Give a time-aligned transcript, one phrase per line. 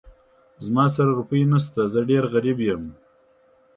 [0.65, 2.83] زما سره روپۍ نه شته، زه ډېر غريب يم.